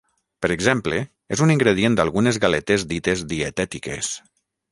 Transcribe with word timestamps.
Per 0.43 0.49
exemple 0.53 1.01
és 1.35 1.43
un 1.47 1.53
ingredient 1.55 1.99
d’algunes 1.99 2.41
galetes 2.47 2.87
dites 2.95 3.23
dietètiques. 3.35 4.13